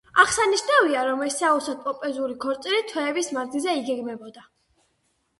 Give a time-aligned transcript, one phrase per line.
[0.21, 4.47] აღსანიშნავია, რომ ეს საოცრად პომპეზური ქორწილი თვეების მანძილზე იგეგმებოდა.